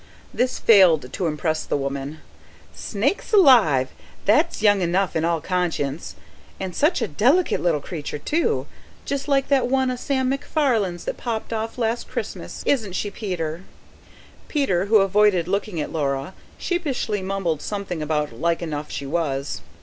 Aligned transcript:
This 0.33 0.57
failed 0.57 1.13
to 1.13 1.27
impress 1.27 1.63
the 1.63 1.77
woman. 1.77 2.21
"Snakes 2.73 3.33
alive! 3.33 3.89
that's 4.25 4.63
young 4.63 4.81
enough 4.81 5.15
in 5.15 5.23
all 5.23 5.39
conscience. 5.39 6.15
And 6.59 6.75
such 6.75 7.03
a 7.03 7.07
delicate 7.07 7.61
little 7.61 7.81
creature, 7.81 8.17
too. 8.17 8.65
Just 9.05 9.27
like 9.27 9.47
that 9.49 9.67
one 9.67 9.91
o' 9.91 9.95
Sam 9.95 10.27
MacFarlane's 10.29 11.05
that 11.05 11.17
popped 11.17 11.53
off 11.53 11.77
last 11.77 12.09
Christmas 12.09 12.63
isn't 12.65 12.93
she, 12.93 13.11
Peter?" 13.11 13.61
Peter, 14.47 14.85
who 14.85 14.97
avoided 15.01 15.47
looking 15.47 15.79
at 15.79 15.91
Laura, 15.91 16.33
sheepishly 16.57 17.21
mumbled 17.21 17.61
something 17.61 18.01
about 18.01 18.33
like 18.33 18.63
enough 18.63 18.89
she 18.89 19.05
was. 19.05 19.61